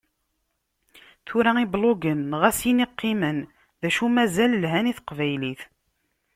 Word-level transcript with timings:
Tura 1.25 1.51
iblugen 1.65 2.21
ɣas 2.41 2.59
ini 2.71 2.87
qqimen, 2.91 3.39
d 3.81 3.83
acu 3.87 4.05
mazal 4.15 4.51
lhan 4.63 4.89
i 4.91 4.93
teqbaylit. 4.97 5.61